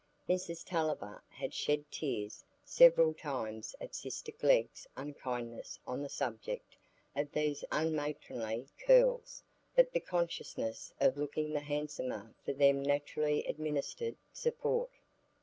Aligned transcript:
Mrs 0.27 0.65
Tulliver 0.65 1.21
had 1.29 1.53
shed 1.53 1.85
tears 1.91 2.43
several 2.65 3.13
times 3.13 3.75
at 3.79 3.93
sister 3.93 4.31
Glegg's 4.31 4.87
unkindness 4.97 5.77
on 5.85 6.01
the 6.01 6.09
subject 6.09 6.75
of 7.15 7.31
these 7.31 7.63
unmatronly 7.71 8.65
curls, 8.83 9.43
but 9.75 9.91
the 9.91 9.99
consciousness 9.99 10.91
of 10.99 11.17
looking 11.17 11.53
the 11.53 11.59
handsomer 11.59 12.33
for 12.43 12.53
them 12.53 12.81
naturally 12.81 13.45
administered 13.45 14.17
support. 14.33 14.89